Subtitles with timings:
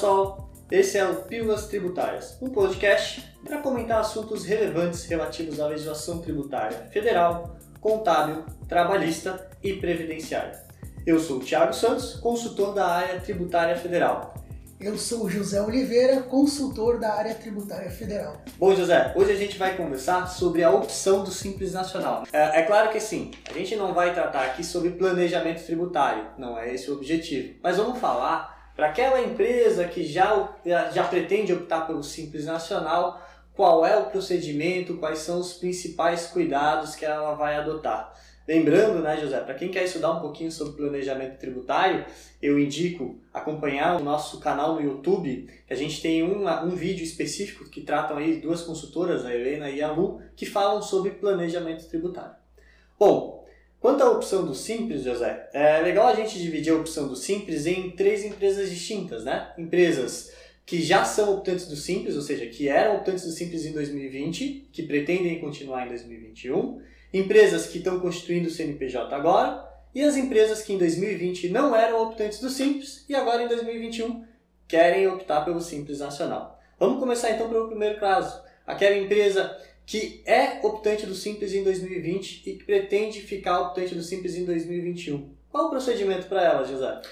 [0.00, 6.22] pessoal, esse é o Pílulas Tributárias, um podcast para comentar assuntos relevantes relativos à legislação
[6.22, 10.58] tributária federal, contábil, trabalhista e previdenciária.
[11.06, 14.32] Eu sou o Thiago Santos, consultor da área tributária federal.
[14.80, 18.40] Eu sou o José Oliveira, consultor da área tributária federal.
[18.56, 22.22] Bom, José, hoje a gente vai conversar sobre a opção do Simples Nacional.
[22.32, 26.58] É, é, claro que sim, a gente não vai tratar aqui sobre planejamento tributário, não
[26.58, 27.58] é esse o objetivo.
[27.62, 30.56] Mas vamos falar para aquela empresa que já,
[30.90, 33.20] já pretende optar pelo Simples Nacional,
[33.52, 38.10] qual é o procedimento, quais são os principais cuidados que ela vai adotar.
[38.48, 42.06] Lembrando, né, José, para quem quer estudar um pouquinho sobre planejamento tributário,
[42.40, 47.68] eu indico acompanhar o nosso canal no YouTube, que a gente tem um, vídeo específico
[47.68, 52.36] que tratam aí duas consultoras, a Helena e a Lu, que falam sobre planejamento tributário.
[52.98, 53.39] Bom,
[53.80, 57.64] Quanto à opção do Simples, José, é legal a gente dividir a opção do Simples
[57.64, 59.54] em três empresas distintas, né?
[59.56, 60.30] Empresas
[60.66, 64.68] que já são optantes do Simples, ou seja, que eram optantes do Simples em 2020,
[64.70, 66.78] que pretendem continuar em 2021,
[67.12, 72.02] empresas que estão constituindo o CNPJ agora, e as empresas que em 2020 não eram
[72.02, 74.24] optantes do Simples e agora em 2021
[74.68, 76.60] querem optar pelo Simples Nacional.
[76.78, 78.40] Vamos começar então pelo primeiro caso.
[78.66, 79.56] Aquela empresa
[79.90, 84.44] que é optante do Simples em 2020 e que pretende ficar optante do Simples em
[84.44, 85.34] 2021.
[85.50, 87.02] Qual o procedimento para ela, José?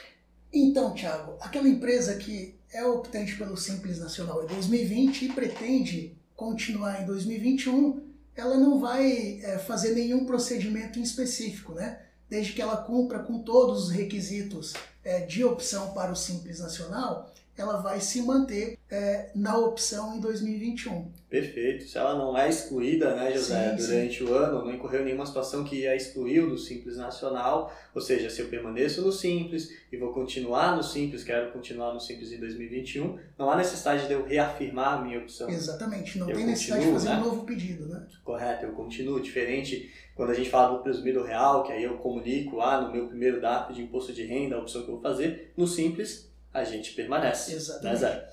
[0.52, 7.02] Então, Thiago, aquela empresa que é optante pelo Simples Nacional em 2020 e pretende continuar
[7.02, 8.00] em 2021,
[8.36, 12.00] ela não vai é, fazer nenhum procedimento em específico, né?
[12.30, 17.34] Desde que ela cumpra com todos os requisitos é, de opção para o Simples Nacional,
[17.62, 21.10] ela vai se manter é, na opção em 2021.
[21.28, 21.84] Perfeito.
[21.84, 24.24] Se ela não é excluída, né, José, sim, durante sim.
[24.24, 28.40] o ano, não incorreu nenhuma situação que a excluiu do Simples Nacional, ou seja, se
[28.40, 33.18] eu permaneço no Simples e vou continuar no Simples, quero continuar no Simples em 2021,
[33.38, 35.50] não há necessidade de eu reafirmar a minha opção.
[35.50, 37.16] Exatamente, não eu tem necessidade de fazer né?
[37.16, 38.06] um novo pedido, né?
[38.24, 39.18] Correto, eu continuo.
[39.20, 43.06] Diferente quando a gente fala do presumido real, que aí eu comunico lá no meu
[43.06, 46.64] primeiro DAP de imposto de renda, a opção que eu vou fazer, no Simples a
[46.64, 47.54] gente permanece.
[47.54, 48.02] Exatamente.
[48.02, 48.24] Né,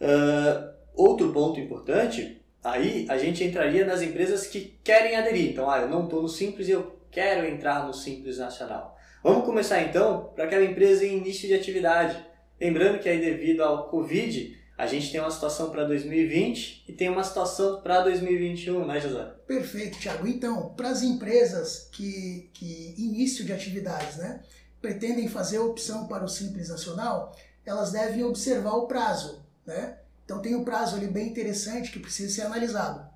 [0.00, 5.50] uh, outro ponto importante, aí a gente entraria nas empresas que querem aderir.
[5.50, 8.96] Então, ah, eu não estou no Simples e eu quero entrar no Simples Nacional.
[9.22, 12.16] Vamos começar então para aquela empresa em início de atividade.
[12.60, 17.08] Lembrando que aí devido ao Covid, a gente tem uma situação para 2020 e tem
[17.08, 19.24] uma situação para 2021, né, José?
[19.46, 20.26] Perfeito, Thiago.
[20.26, 24.42] Então, para as empresas que, que início de atividades, né,
[24.80, 27.34] pretendem fazer a opção para o Simples Nacional,
[27.66, 29.98] elas devem observar o prazo, né?
[30.24, 33.06] Então tem um prazo ali bem interessante que precisa ser analisado.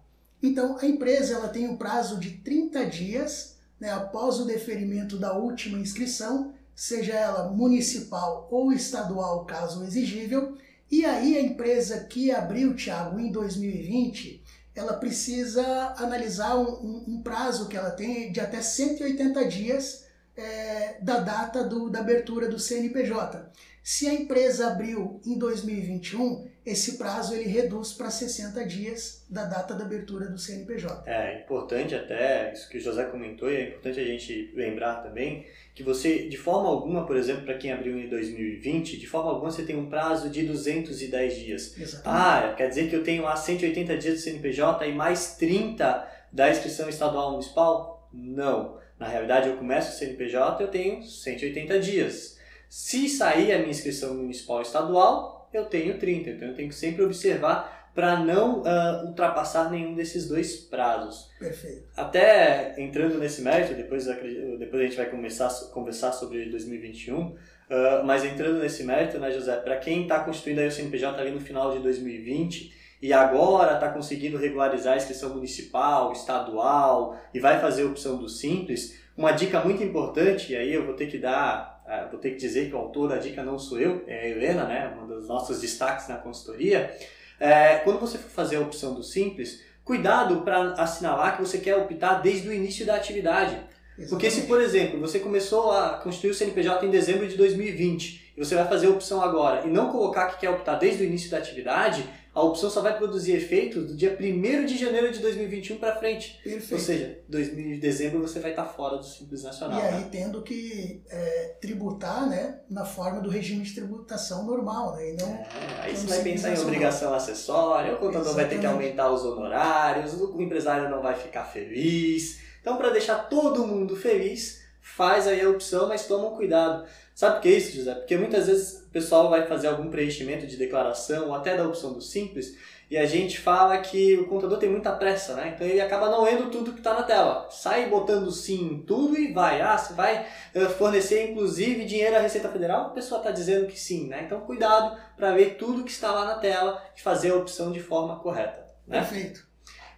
[0.43, 5.33] Então a empresa ela tem um prazo de 30 dias né, após o deferimento da
[5.33, 10.57] última inscrição, seja ela municipal ou estadual, caso exigível.
[10.91, 14.43] E aí a empresa que abriu, Thiago, em 2020,
[14.75, 20.07] ela precisa analisar um, um, um prazo que ela tem de até 180 dias
[20.37, 23.51] é, da data do, da abertura do CNPJ.
[23.83, 29.75] Se a empresa abriu em 2021, esse prazo ele reduz para 60 dias da data
[29.75, 31.11] da abertura do CNPJ.
[31.11, 35.47] É importante até, isso que o José comentou, e é importante a gente lembrar também,
[35.75, 39.51] que você, de forma alguma, por exemplo, para quem abriu em 2020, de forma alguma
[39.51, 41.79] você tem um prazo de 210 dias.
[41.79, 42.05] Exatamente.
[42.05, 46.51] Ah, quer dizer que eu tenho lá 180 dias do CNPJ e mais 30 da
[46.51, 48.09] inscrição estadual municipal?
[48.13, 48.79] Não.
[48.99, 52.39] Na realidade, eu começo o CNPJ, eu tenho 180 dias.
[52.71, 56.31] Se sair a minha inscrição municipal estadual, eu tenho 30.
[56.31, 61.29] Então eu tenho que sempre observar para não uh, ultrapassar nenhum desses dois prazos.
[61.37, 61.89] Perfeito.
[61.97, 67.37] Até entrando nesse mérito, depois, depois a gente vai começar a conversar sobre 2021, uh,
[67.69, 71.33] ah, mas entrando nesse mérito, né, José, para quem está constituindo aí o CNPJ ali
[71.33, 77.61] no final de 2020 e agora está conseguindo regularizar a inscrição municipal, estadual e vai
[77.61, 81.19] fazer a opção do Simples, uma dica muito importante, e aí eu vou ter que
[81.19, 81.80] dar
[82.11, 84.65] vou ter que dizer que o autor da dica não sou eu, é a Helena,
[84.65, 86.95] né, um dos nossos destaques na consultoria.
[87.39, 91.77] É, quando você for fazer a opção do simples, cuidado para assinalar que você quer
[91.77, 93.55] optar desde o início da atividade.
[93.99, 94.09] Exatamente.
[94.09, 98.45] Porque se, por exemplo, você começou a constituir o CNPJ em dezembro de 2020 e
[98.45, 101.31] você vai fazer a opção agora e não colocar que quer optar desde o início
[101.31, 105.79] da atividade, a opção só vai produzir efeitos do dia 1 de janeiro de 2021
[105.79, 106.41] para frente.
[106.45, 106.75] Perfeito.
[106.75, 109.81] Ou seja, 2000 de dezembro você vai estar fora do Simples Nacional.
[109.81, 110.09] E aí né?
[110.13, 114.95] tendo que é, tributar né, na forma do regime de tributação normal.
[114.95, 115.49] Né, e não, é,
[115.81, 118.37] aí você vai pensar em obrigação acessória, o contador Exatamente.
[118.37, 122.39] vai ter que aumentar os honorários, o empresário não vai ficar feliz.
[122.61, 126.87] Então, para deixar todo mundo feliz, faz aí a opção, mas toma um cuidado.
[127.15, 127.95] Sabe o que é isso, José?
[127.95, 131.93] Porque muitas vezes o pessoal vai fazer algum preenchimento de declaração ou até da opção
[131.93, 132.57] do simples
[132.91, 135.53] e a gente fala que o contador tem muita pressa, né?
[135.55, 137.47] Então ele acaba não lendo tudo que está na tela.
[137.49, 139.61] Sai botando sim em tudo e vai.
[139.61, 142.87] Ah, você vai eh, fornecer inclusive dinheiro à Receita Federal?
[142.87, 144.25] A pessoa está dizendo que sim, né?
[144.27, 147.79] Então cuidado para ver tudo que está lá na tela e fazer a opção de
[147.79, 148.67] forma correta.
[148.89, 148.99] Né?
[148.99, 149.47] Perfeito.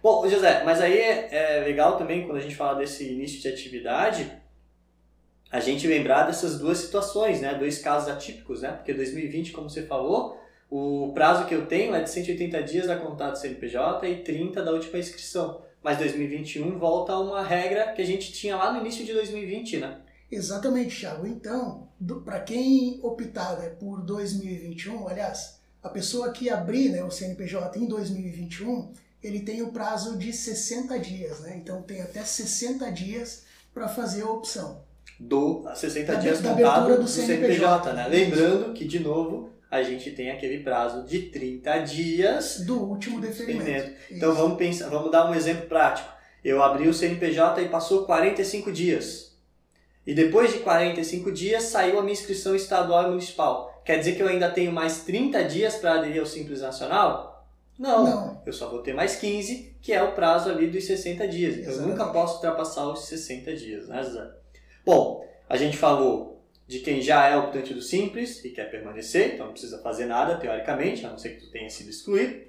[0.03, 3.47] Bom, José, mas aí é, é legal também quando a gente fala desse início de
[3.47, 4.42] atividade
[5.53, 7.53] a gente lembrar dessas duas situações, né?
[7.53, 8.71] Dois casos atípicos, né?
[8.71, 10.35] Porque 2020, como você falou,
[10.67, 14.71] o prazo que eu tenho é de 180 dias da contato CNPJ e 30 da
[14.71, 15.61] última inscrição.
[15.83, 19.77] Mas 2021 volta a uma regra que a gente tinha lá no início de 2020,
[19.77, 20.01] né?
[20.31, 21.27] Exatamente, Thiago.
[21.27, 21.87] Então,
[22.25, 27.85] para quem optar né, por 2021, aliás, a pessoa que abrir né, o CNPJ em
[27.85, 28.91] 2021,
[29.21, 31.55] ele tem o prazo de 60 dias, né?
[31.57, 34.81] Então tem até 60 dias para fazer a opção
[35.19, 38.07] do 60 da, dias da contado do CNPJ, do CNPJ né?
[38.07, 43.91] Lembrando que, de novo, a gente tem aquele prazo de 30 dias do último deferimento.
[44.11, 46.07] Então vamos pensar, vamos dar um exemplo prático.
[46.43, 49.35] Eu abri o CNPJ e passou 45 dias.
[50.05, 53.81] E depois de 45 dias saiu a minha inscrição estadual e municipal.
[53.85, 57.47] Quer dizer que eu ainda tenho mais 30 dias para aderir ao Simples Nacional?
[57.79, 61.27] Não, Não, eu só vou ter mais 15, que é o prazo ali dos 60
[61.27, 61.57] dias.
[61.57, 64.42] Então eu nunca posso ultrapassar os 60 dias, né, Zé?
[64.85, 69.45] Bom, a gente falou de quem já é optante do Simples e quer permanecer, então
[69.45, 72.41] não precisa fazer nada, teoricamente, a não ser que tu tenha sido excluído.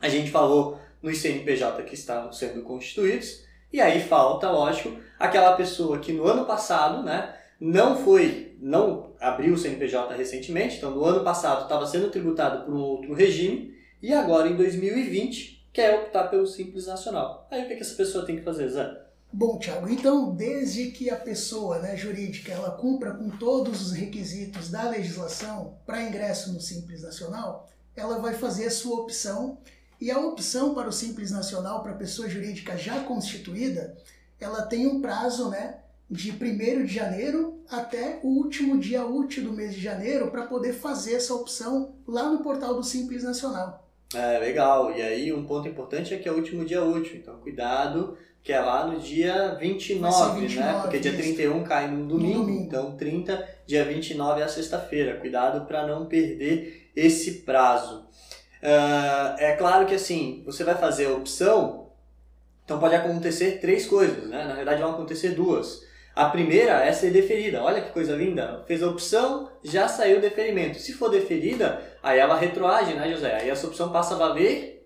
[0.00, 3.44] A gente falou nos CNPJ que estão sendo constituídos.
[3.72, 9.54] E aí falta, lógico, aquela pessoa que no ano passado, né, não foi, não abriu
[9.54, 14.12] o CNPJ recentemente, então no ano passado estava sendo tributado por um outro regime e
[14.12, 17.46] agora em 2020 quer optar pelo Simples Nacional.
[17.50, 19.07] Aí o que, que essa pessoa tem que fazer, Zé?
[19.30, 24.70] Bom, Tiago, então, desde que a pessoa né, jurídica ela cumpra com todos os requisitos
[24.70, 29.58] da legislação para ingresso no Simples Nacional, ela vai fazer a sua opção
[30.00, 33.96] e a opção para o Simples Nacional para a pessoa jurídica já constituída,
[34.40, 35.80] ela tem um prazo né,
[36.10, 40.72] de 1 de janeiro até o último dia útil do mês de janeiro para poder
[40.72, 43.86] fazer essa opção lá no portal do Simples Nacional.
[44.14, 44.90] É, legal.
[44.96, 48.52] E aí um ponto importante é que é o último dia útil, então cuidado que
[48.52, 50.80] é lá no dia 29, 29 né?
[50.82, 55.16] Porque dia 31 cai num domingo, domingo, então 30, dia 29 é a sexta-feira.
[55.16, 58.06] Cuidado para não perder esse prazo.
[58.62, 61.90] Uh, é claro que assim, você vai fazer a opção,
[62.64, 64.44] então pode acontecer três coisas, né?
[64.44, 65.86] Na verdade vão acontecer duas.
[66.14, 67.62] A primeira é ser deferida.
[67.62, 68.64] Olha que coisa linda.
[68.66, 70.80] Fez a opção, já saiu o deferimento.
[70.80, 73.36] Se for deferida, aí ela retroage, né, José?
[73.36, 74.77] Aí essa opção passa a valer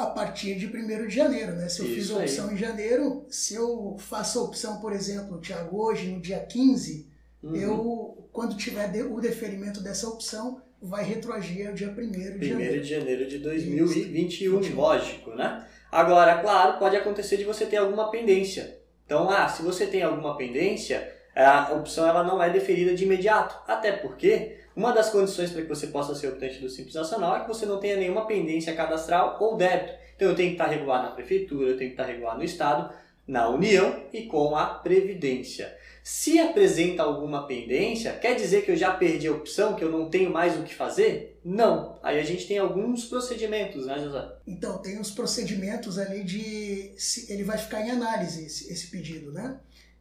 [0.00, 1.68] a partir de 1 de janeiro, né?
[1.68, 2.54] Se eu Isso fiz a opção aí.
[2.54, 7.08] em janeiro, se eu faço a opção, por exemplo, Tiago, hoje, no dia 15,
[7.42, 7.56] uhum.
[7.56, 12.78] eu, quando tiver o deferimento dessa opção, vai retroagir ao dia 1 de janeiro.
[12.78, 14.74] 1 de janeiro de 2021, Isso.
[14.74, 15.66] lógico, né?
[15.92, 18.78] Agora, claro, pode acontecer de você ter alguma pendência.
[19.04, 23.56] Então, ah, se você tem alguma pendência, a opção ela não é deferida de imediato.
[23.66, 27.40] Até porque uma das condições para que você possa ser optante do Simples Nacional é
[27.40, 29.92] que você não tenha nenhuma pendência cadastral ou débito.
[30.16, 32.90] Então eu tenho que estar regular na prefeitura, eu tenho que estar regular no estado,
[33.28, 35.76] na União e com a Previdência.
[36.02, 40.08] Se apresenta alguma pendência, quer dizer que eu já perdi a opção, que eu não
[40.08, 41.38] tenho mais o que fazer?
[41.44, 41.98] Não.
[42.02, 44.26] Aí a gente tem alguns procedimentos, né, José?
[44.46, 46.94] Então, tem os procedimentos ali de.
[47.28, 49.60] Ele vai ficar em análise esse pedido, né?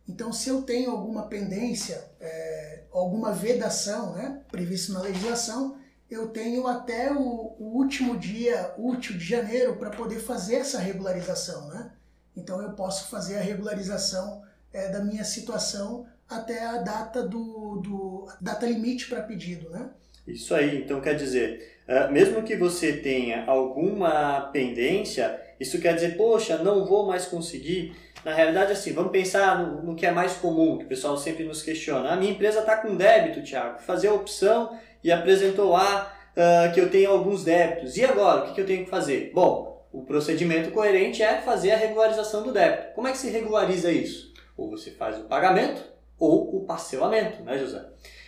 [0.10, 5.78] Então, se eu tenho alguma pendência, é, alguma vedação né, previsto na legislação,
[6.10, 11.68] eu tenho até o, o último dia útil de janeiro para poder fazer essa regularização.
[11.68, 11.92] Né?
[12.36, 14.42] Então, eu posso fazer a regularização
[14.74, 19.92] é, da minha situação até a data do, do data limite para pedido, né?
[20.28, 20.82] Isso aí.
[20.82, 26.86] Então, quer dizer, é, mesmo que você tenha alguma pendência, isso quer dizer, poxa, não
[26.86, 30.86] vou mais conseguir na realidade, assim, vamos pensar no, no, que é mais comum, que
[30.86, 32.12] o pessoal sempre nos questiona.
[32.12, 33.80] A minha empresa está com débito, Thiago.
[33.80, 37.96] Fazer a opção e apresentou lá uh, que eu tenho alguns débitos.
[37.98, 39.32] E agora, o que, que eu tenho que fazer?
[39.34, 42.94] Bom, o procedimento coerente é fazer a regularização do débito.
[42.94, 44.34] Como é que se regulariza isso?
[44.58, 45.82] Ou você faz o pagamento
[46.18, 47.84] ou o parcelamento, né, José?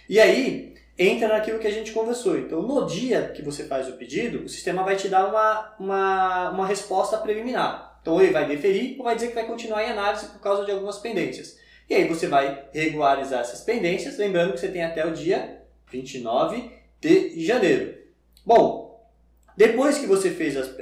[0.07, 2.37] E aí, entra naquilo que a gente conversou.
[2.37, 6.49] Então, no dia que você faz o pedido, o sistema vai te dar uma, uma,
[6.51, 7.90] uma resposta preliminar.
[8.01, 10.71] Então, ele vai deferir ou vai dizer que vai continuar em análise por causa de
[10.71, 11.59] algumas pendências.
[11.89, 16.71] E aí você vai regularizar essas pendências, lembrando que você tem até o dia 29
[17.01, 17.95] de janeiro.
[18.45, 19.05] Bom,
[19.57, 20.73] depois que você fez as,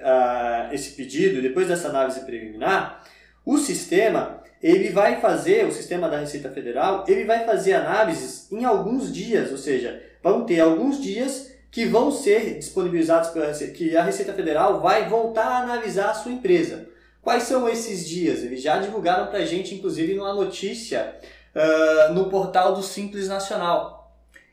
[0.72, 3.04] esse pedido, depois dessa análise preliminar,
[3.46, 8.64] O sistema, ele vai fazer, o sistema da Receita Federal, ele vai fazer análises em
[8.64, 13.98] alguns dias, ou seja, vão ter alguns dias que vão ser disponibilizados pela Receita, que
[13.98, 16.88] a Receita Federal vai voltar a analisar a sua empresa.
[17.22, 18.40] Quais são esses dias?
[18.40, 21.16] Eles já divulgaram para a gente, inclusive, numa notícia
[21.54, 24.00] uh, no portal do Simples Nacional.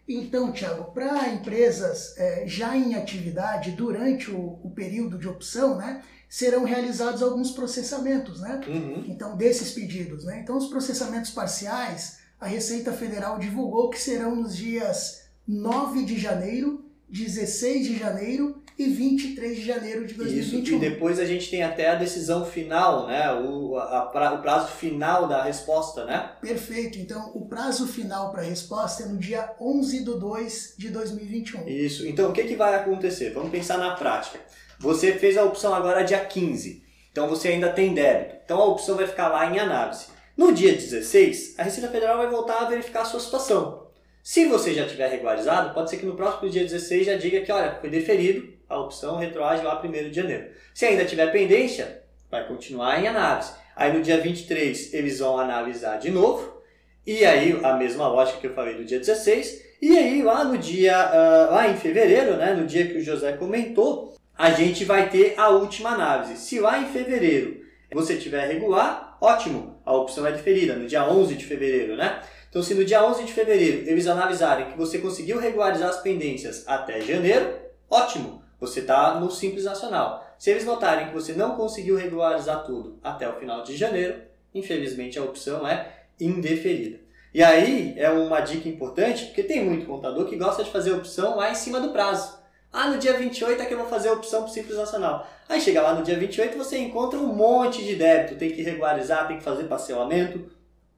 [0.09, 6.01] Então, Tiago, para empresas é, já em atividade durante o, o, período de opção, né,
[6.29, 8.61] serão realizados alguns processamentos, né?
[8.69, 9.05] Uhum.
[9.09, 10.41] Então, desses pedidos, né?
[10.41, 16.85] Então, os processamentos parciais, a Receita Federal divulgou que serão nos dias 9 de janeiro,
[17.09, 20.59] 16 de janeiro e 23 de janeiro de 2021.
[20.61, 23.33] Isso, e depois a gente tem até a decisão final, né?
[23.33, 26.33] O, a, a, o prazo final da resposta, né?
[26.40, 26.99] Perfeito.
[26.99, 31.66] Então, o prazo final para a resposta é no dia 11 de 2 de 2021.
[31.66, 32.06] Isso.
[32.06, 33.30] Então, o que, que vai acontecer?
[33.30, 34.38] Vamos pensar na prática.
[34.78, 36.85] Você fez a opção agora dia 15.
[37.11, 38.37] Então, você ainda tem débito.
[38.45, 40.06] Então, a opção vai ficar lá em análise.
[40.37, 43.87] No dia 16, a Receita Federal vai voltar a verificar a sua situação.
[44.23, 47.50] Se você já tiver regularizado, pode ser que no próximo dia 16 já diga que,
[47.50, 50.51] olha, foi deferido, a opção retroage lá 1 de janeiro.
[50.75, 53.53] Se ainda tiver pendência, vai continuar em análise.
[53.75, 56.63] Aí no dia 23 eles vão analisar de novo,
[57.07, 60.57] e aí a mesma lógica que eu falei do dia 16, e aí lá no
[60.57, 65.09] dia, uh, lá em fevereiro, né, no dia que o José comentou, a gente vai
[65.09, 66.37] ter a última análise.
[66.37, 71.35] Se lá em fevereiro você tiver regular, ótimo, a opção é diferida, no dia 11
[71.35, 72.21] de fevereiro, né?
[72.49, 76.65] Então, se no dia 11 de fevereiro eles analisarem que você conseguiu regularizar as pendências
[76.67, 77.55] até janeiro,
[77.91, 80.27] ótimo, você está no Simples Nacional.
[80.39, 84.23] Se eles notarem que você não conseguiu regularizar tudo até o final de janeiro,
[84.55, 87.01] infelizmente a opção é indeferida.
[87.33, 91.37] E aí é uma dica importante, porque tem muito contador que gosta de fazer opção
[91.37, 92.39] lá em cima do prazo.
[92.73, 95.27] Ah, no dia 28 é que eu vou fazer a opção para o Simples Nacional.
[95.49, 99.29] Aí chega lá no dia 28 você encontra um monte de débito, tem que regularizar,
[99.29, 100.51] tem que fazer parcelamento.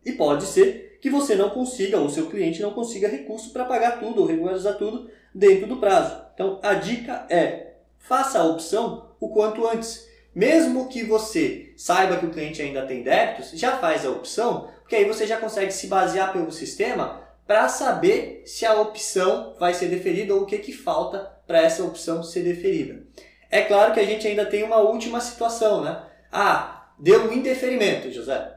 [0.05, 4.00] E pode ser que você não consiga, ou seu cliente não consiga recurso para pagar
[4.00, 6.20] tudo ou regularizar tudo dentro do prazo.
[6.35, 10.06] Então a dica é: faça a opção o quanto antes.
[10.35, 14.94] Mesmo que você saiba que o cliente ainda tem débitos, já faz a opção, porque
[14.94, 19.88] aí você já consegue se basear pelo sistema para saber se a opção vai ser
[19.88, 23.02] deferida ou o que, que falta para essa opção ser deferida.
[23.50, 26.02] É claro que a gente ainda tem uma última situação, né?
[26.30, 28.54] Ah, deu um indeferimento, José.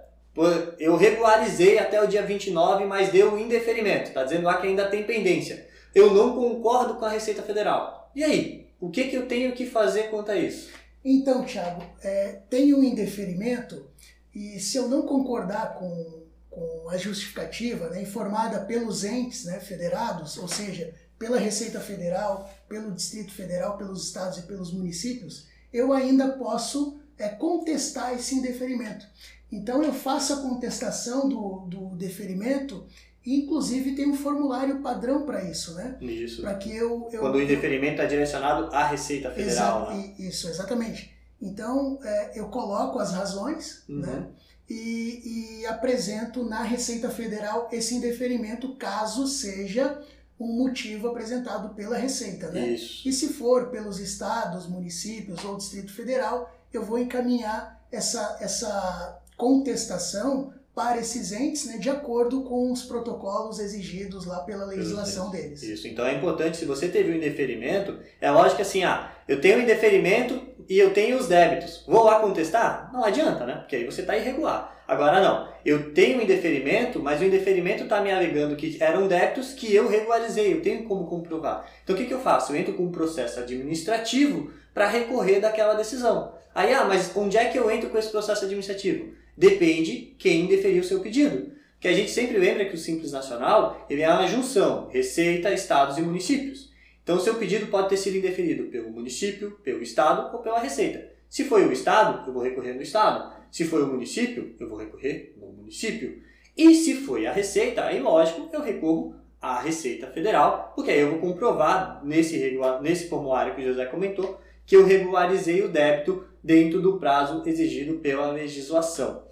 [0.77, 4.09] Eu regularizei até o dia 29, mas deu um indeferimento.
[4.09, 8.11] Está dizendo lá que ainda tem pendência eu não concordo com a Receita Federal.
[8.15, 8.71] E aí?
[8.79, 10.71] O que, que eu tenho que fazer quanto a isso?
[11.05, 13.87] Então, Thiago, é, tem um indeferimento
[14.33, 20.37] e se eu não concordar com, com a justificativa né, informada pelos entes né, federados,
[20.37, 26.29] ou seja, pela Receita Federal, pelo Distrito Federal, pelos estados e pelos municípios, eu ainda
[26.29, 29.05] posso é, contestar esse indeferimento.
[29.51, 32.87] Então eu faço a contestação do, do deferimento
[33.25, 35.95] Inclusive tem um formulário padrão para isso, né?
[36.01, 36.41] Isso.
[36.41, 39.91] Para que eu, eu quando o indeferimento é direcionado à Receita Federal.
[39.91, 40.13] Exa né?
[40.17, 41.13] Isso, exatamente.
[41.39, 43.99] Então é, eu coloco as razões, uhum.
[43.99, 44.27] né?
[44.67, 50.01] E, e apresento na Receita Federal esse indeferimento, caso seja
[50.39, 52.69] um motivo apresentado pela Receita, né?
[52.69, 53.07] Isso.
[53.07, 60.53] E se for pelos estados, municípios ou Distrito Federal, eu vou encaminhar essa, essa contestação
[60.73, 65.31] para esses entes, né, de acordo com os protocolos exigidos lá pela legislação Isso.
[65.31, 65.63] deles.
[65.63, 65.87] Isso.
[65.87, 69.61] Então é importante, se você teve um indeferimento, é lógico assim, ah, eu tenho um
[69.61, 71.83] indeferimento e eu tenho os débitos.
[71.85, 72.89] Vou lá contestar?
[72.93, 73.55] Não adianta, né?
[73.55, 74.81] Porque aí você está irregular.
[74.87, 79.53] Agora não, eu tenho um indeferimento, mas o indeferimento está me alegando que eram débitos
[79.53, 81.65] que eu regularizei, eu tenho como comprovar.
[81.83, 82.51] Então o que, que eu faço?
[82.51, 86.33] Eu entro com um processo administrativo para recorrer daquela decisão.
[86.53, 89.13] Aí, ah, mas onde é que eu entro com esse processo administrativo?
[89.35, 91.51] Depende quem deferiu o seu pedido.
[91.79, 95.97] Que a gente sempre lembra que o Simples Nacional ele é uma junção, Receita, Estados
[95.97, 96.71] e municípios.
[97.03, 101.09] Então, seu pedido pode ter sido indeferido pelo município, pelo Estado ou pela Receita.
[101.27, 103.33] Se foi o Estado, eu vou recorrer no Estado.
[103.51, 106.21] Se foi o município, eu vou recorrer no município.
[106.55, 111.09] E se foi a Receita, aí lógico, eu recorro à Receita Federal, porque aí eu
[111.09, 116.81] vou comprovar nesse, nesse formulário que o José comentou que eu regularizei o débito dentro
[116.81, 119.23] do prazo exigido pela legislação.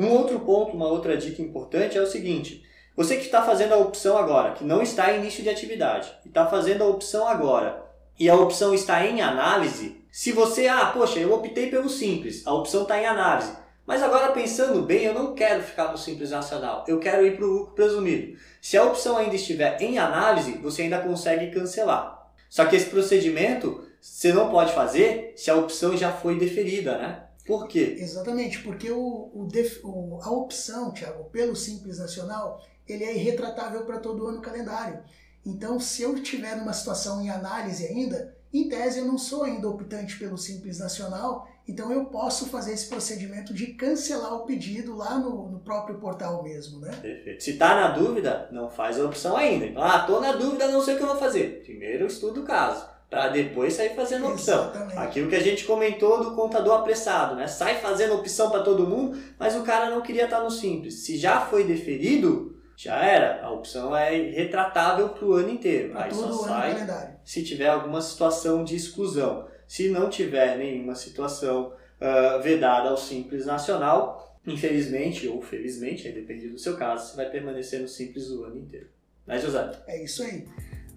[0.00, 2.64] Um outro ponto, uma outra dica importante é o seguinte:
[2.96, 6.28] você que está fazendo a opção agora, que não está em início de atividade, e
[6.28, 7.84] está fazendo a opção agora,
[8.18, 12.54] e a opção está em análise, se você, ah, poxa, eu optei pelo simples, a
[12.54, 13.52] opção está em análise,
[13.86, 17.44] mas agora pensando bem, eu não quero ficar no Simples Nacional, eu quero ir para
[17.44, 18.38] o lucro presumido.
[18.62, 22.32] Se a opção ainda estiver em análise, você ainda consegue cancelar.
[22.48, 27.29] Só que esse procedimento você não pode fazer se a opção já foi deferida, né?
[27.46, 27.96] Por quê?
[27.98, 33.84] Exatamente, porque o, o, def, o, a opção, Thiago, pelo Simples Nacional, ele é irretratável
[33.84, 35.02] para todo ano calendário.
[35.44, 39.68] Então, se eu estiver numa situação em análise ainda, em tese eu não sou ainda
[39.68, 45.18] optante pelo Simples Nacional, então eu posso fazer esse procedimento de cancelar o pedido lá
[45.18, 46.90] no, no próprio portal mesmo, né?
[47.00, 47.44] Perfeito.
[47.44, 49.66] Se está na dúvida, não faz a opção ainda.
[49.66, 51.62] Então, ah, tô na dúvida, não sei o que eu vou fazer.
[51.62, 54.70] Primeiro estudo o caso, para depois sair fazendo opção.
[54.70, 54.98] Exatamente.
[54.98, 57.48] Aquilo que a gente comentou do contador apressado, né?
[57.48, 61.04] Sai fazendo opção para todo mundo, mas o cara não queria estar no simples.
[61.04, 63.42] Se já foi deferido, já era.
[63.42, 65.90] A opção é retratável para o ano inteiro.
[65.90, 69.48] Para Aí só sai se tiver alguma situação de exclusão.
[69.66, 76.48] Se não tiver nenhuma situação ah, vedada ao Simples Nacional, infelizmente ou felizmente, aí depende
[76.48, 78.86] do seu caso, você vai permanecer no Simples o ano inteiro.
[79.26, 79.70] Né, José?
[79.86, 80.46] É isso aí.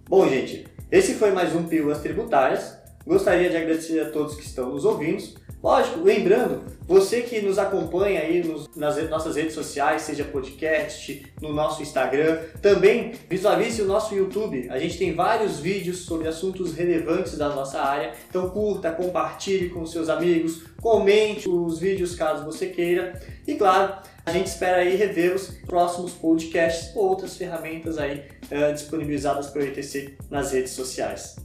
[0.08, 2.78] Bom, gente, esse foi mais um Pílulas Tributárias.
[3.04, 5.24] Gostaria de agradecer a todos que estão nos ouvindo.
[5.62, 11.52] Lógico, lembrando, você que nos acompanha aí nos- nas nossas redes sociais, seja podcast, no
[11.52, 14.68] nosso Instagram, também visualize o nosso YouTube.
[14.70, 18.12] A gente tem vários vídeos sobre assuntos relevantes da nossa área.
[18.30, 23.20] Então curta, compartilhe com seus amigos, comente os vídeos caso você queira.
[23.48, 23.96] E claro,
[24.26, 28.24] a gente espera aí rever os próximos podcasts ou outras ferramentas aí
[28.54, 31.38] eh, disponibilizadas pelo ETC nas redes sociais.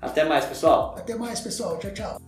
[0.00, 0.94] Até mais, pessoal!
[0.96, 1.78] Até mais, pessoal.
[1.78, 2.20] Tchau, tchau.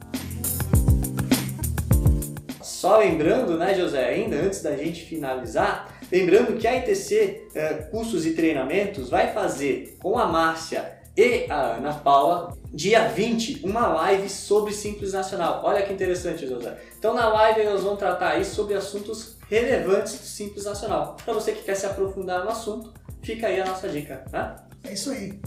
[2.63, 8.27] Só lembrando, né, José, ainda antes da gente finalizar, lembrando que a ITC eh, Cursos
[8.27, 14.29] e Treinamentos vai fazer com a Márcia e a Ana Paula, dia 20, uma live
[14.29, 15.63] sobre Simples Nacional.
[15.65, 16.77] Olha que interessante, José.
[16.99, 21.17] Então na live elas vão tratar aí sobre assuntos relevantes do Simples Nacional.
[21.25, 22.93] Para você que quer se aprofundar no assunto,
[23.27, 24.69] fica aí a nossa dica, tá?
[24.85, 25.41] É isso aí.